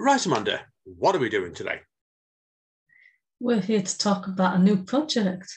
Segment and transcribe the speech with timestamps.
[0.00, 1.80] Right, Amanda, what are we doing today?
[3.40, 5.52] We're here to talk about a new project.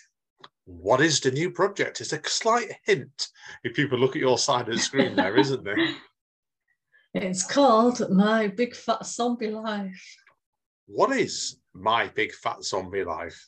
[0.65, 2.02] What is the new project?
[2.02, 3.27] It's a slight hint
[3.63, 5.77] if people look at your side of the screen there, isn't there?
[7.13, 10.17] It's called My Big Fat Zombie Life.
[10.88, 13.48] What is My Big Fat Zombie Life?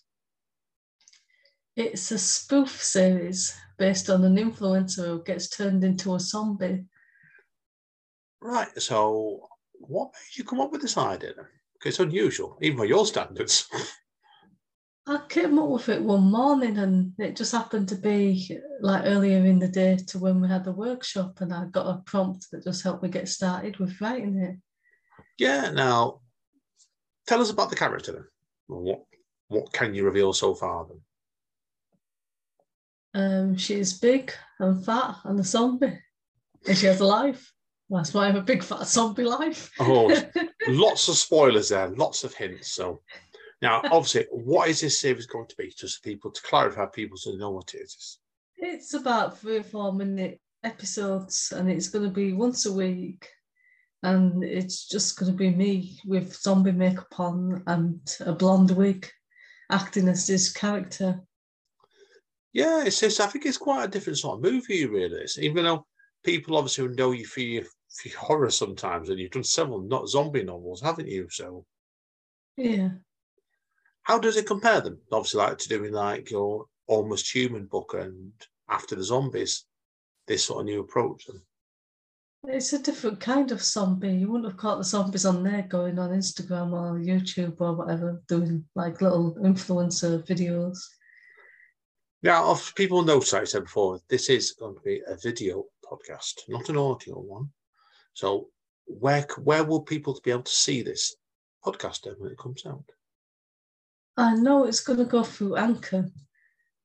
[1.76, 6.86] It's a spoof series based on an influencer who gets turned into a zombie.
[8.42, 9.48] Right, so
[9.88, 11.34] what made you come up with this idea?
[11.86, 13.68] It's unusual, even by your standards.
[15.06, 19.46] I came up with it one morning and it just happened to be like earlier
[19.46, 22.64] in the day to when we had the workshop and I got a prompt that
[22.64, 24.56] just helped me get started with writing it.
[25.38, 26.22] Yeah, now
[27.28, 28.26] tell us about the character then.
[28.68, 29.04] What
[29.50, 31.02] what can you reveal so far then?
[33.16, 36.00] Um, she's big and fat and a zombie.
[36.66, 37.53] And she has a life.
[37.94, 39.72] That's why I have a big fat zombie life.
[39.80, 40.08] Oh,
[40.68, 42.74] lots of spoilers there, lots of hints.
[42.74, 43.02] So
[43.62, 45.74] now, obviously, what is this series going to be?
[45.78, 48.20] Just people to clarify, people to know what it is.
[48.58, 53.30] It's about three or four minute episodes, and it's going to be once a week.
[54.02, 59.10] And it's just going to be me with zombie makeup on and a blonde wig,
[59.72, 61.22] acting as this character.
[62.52, 65.22] Yeah, it's, it's I think it's quite a different sort of movie, really.
[65.22, 65.86] It's, even though
[66.24, 67.64] people obviously know you for your
[68.18, 71.28] horror sometimes, and you've done several not zombie novels, haven't you?
[71.30, 71.66] So
[72.58, 72.90] yeah,
[74.04, 75.00] how does it compare them?
[75.12, 78.32] Obviously, like to doing like your almost human book and
[78.70, 79.66] after the zombies,
[80.28, 81.26] this sort of new approach.
[81.28, 81.42] Then
[82.46, 84.10] it's a different kind of zombie.
[84.10, 88.22] You wouldn't have caught the zombies on there going on Instagram or YouTube or whatever,
[88.28, 90.78] doing like little influencer videos.
[92.22, 95.66] Now, if people know, like I said before, this is going to be a video
[95.86, 97.50] podcast, not an audio one.
[98.14, 98.50] So,
[98.86, 101.16] where where will people be able to see this
[101.66, 102.84] podcast then when it comes out?
[104.18, 106.12] I know it's going to go through Anchor,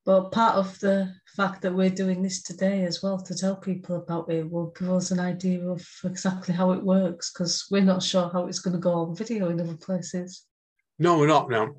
[0.06, 3.96] but part of the fact that we're doing this today as well to tell people
[3.96, 8.02] about it will give us an idea of exactly how it works because we're not
[8.02, 10.46] sure how it's going to go on video in other places.
[10.98, 11.50] No, we're not.
[11.50, 11.74] Now,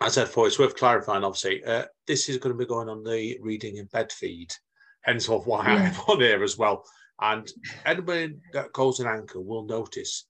[0.00, 1.24] as I said before, it's worth clarifying.
[1.24, 4.52] Obviously, uh, this is going to be going on the reading in bed feed,
[5.02, 5.92] hence of why yeah.
[5.92, 6.84] I'm on here as well.
[7.20, 7.50] And
[7.84, 10.26] anybody that goes an anchor will notice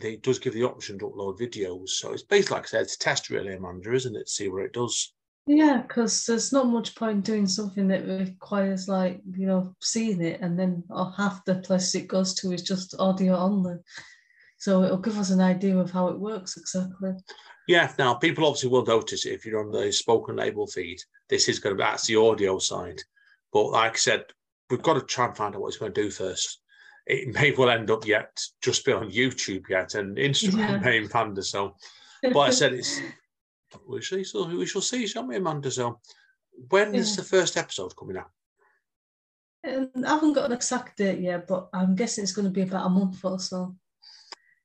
[0.00, 1.90] it does give the option to upload videos.
[1.90, 4.28] So it's basically, like I said, it's a test really, Amanda, isn't it?
[4.28, 5.12] See where it does.
[5.46, 10.40] Yeah, because there's not much point doing something that requires like you know seeing it,
[10.40, 10.84] and then
[11.16, 13.76] half the place it goes to is just audio only.
[14.58, 17.12] So it'll give us an idea of how it works exactly.
[17.66, 17.92] Yeah.
[17.98, 20.98] Now people obviously will notice if you're on the spoken label feed,
[21.28, 23.00] this is going to be that's the audio side.
[23.52, 24.24] But like I said,
[24.70, 26.60] we've got to try and find out what he's going to do first
[27.06, 30.78] it may well end up yet just be on YouTube yet and Instagram yeah.
[30.78, 31.42] may panda.
[31.42, 31.76] So,
[32.22, 33.00] but I said it's
[33.86, 35.70] we shall so we shall see, shall we, Amanda?
[35.70, 36.00] So,
[36.68, 37.00] when yeah.
[37.00, 38.30] is the first episode coming out?
[39.66, 42.62] Um, I haven't got an exact date yet, but I'm guessing it's going to be
[42.62, 43.76] about a month or so.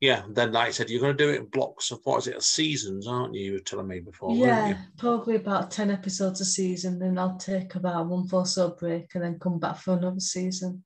[0.02, 2.28] Yeah, then like I said, you're going to do it in blocks of what is
[2.28, 3.46] it, seasons, aren't you?
[3.46, 4.36] You were telling me before.
[4.36, 7.00] Yeah, probably about ten episodes a season.
[7.00, 10.84] Then I'll take about one or so break and then come back for another season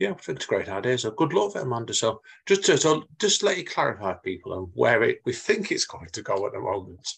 [0.00, 0.96] yeah, I think it's a great idea.
[0.96, 1.92] So good luck with it, Amanda.
[1.92, 5.84] So just to so just let you clarify people on where it we think it's
[5.84, 7.06] going to go at the moment.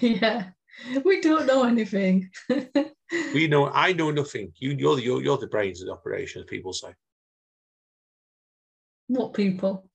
[0.00, 0.50] Yeah,
[1.04, 2.30] we don't know anything.
[3.34, 3.70] we know.
[3.72, 4.52] I know nothing.
[4.58, 6.90] You, you're the you're, you're the brains of the operation, as people say.
[9.10, 9.90] What people?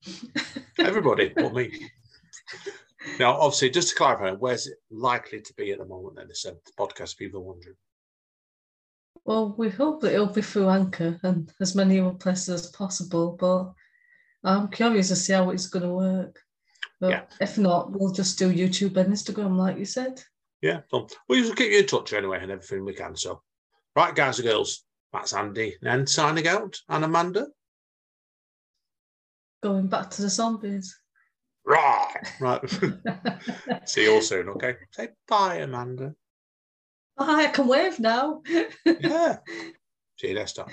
[0.78, 1.88] Everybody, but me.
[3.18, 6.16] Now, obviously, just to clarify, where's it likely to be at the moment?
[6.16, 7.76] Then, this uh, podcast, people are wondering.
[9.24, 13.38] Well, we hope that it'll be through Anchor and as many other places as possible,
[13.40, 13.72] but
[14.44, 16.38] I'm curious to see how it's going to work.
[17.00, 17.22] But yeah.
[17.40, 20.22] if not, we'll just do YouTube and Instagram, like you said.
[20.60, 23.16] Yeah, so we'll just keep you in touch anyway and everything we can.
[23.16, 23.40] So,
[23.96, 27.46] right, guys and girls, that's Andy and signing out, and Amanda.
[29.66, 30.96] Going back to the zombies.
[31.64, 32.60] Right, right.
[33.84, 34.76] See you all soon, okay?
[34.92, 36.14] Say bye, Amanda.
[37.16, 38.42] Bye, I can wave now.
[39.00, 39.38] yeah.
[40.20, 40.68] See you next time.